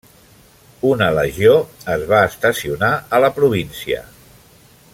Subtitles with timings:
[0.91, 1.51] Una legió
[1.97, 4.01] es va estacionar a la província.